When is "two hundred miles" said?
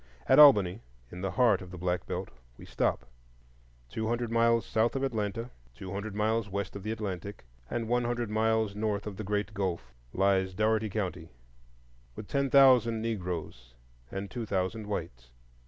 3.87-4.65, 5.75-6.49